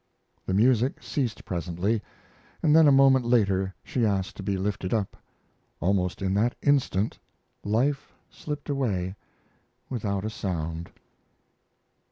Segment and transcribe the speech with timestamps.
[0.47, 2.01] The music ceased presently,
[2.63, 5.15] and then a moment later she asked to be lifted up.
[5.79, 7.19] Almost in that instant
[7.63, 9.15] life slipped away
[9.91, 10.89] without a sound.